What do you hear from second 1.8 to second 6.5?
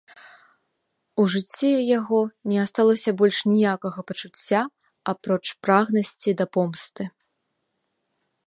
яго не асталося больш ніякага пачуцця, апроч прагнасці да